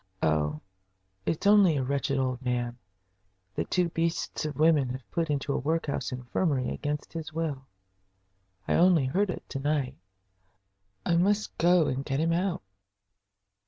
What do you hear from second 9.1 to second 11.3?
it to night. I